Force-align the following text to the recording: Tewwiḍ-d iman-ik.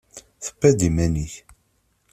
Tewwiḍ-d 0.43 0.81
iman-ik. 0.87 1.33